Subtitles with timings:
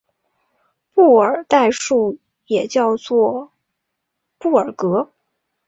[0.95, 2.17] 布尔代数
[2.47, 3.51] 也叫做
[4.39, 5.11] 布尔格。